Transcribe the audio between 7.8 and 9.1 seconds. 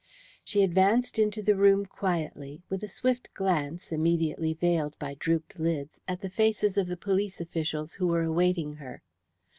who were awaiting her.